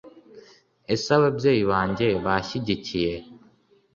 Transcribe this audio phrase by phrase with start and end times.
[0.93, 3.13] ese ababyeyi banjye bashyigikiye